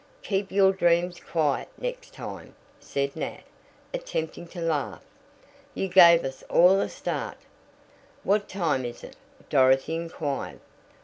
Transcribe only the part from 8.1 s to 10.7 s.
"What time is it?" Dorothy inquired.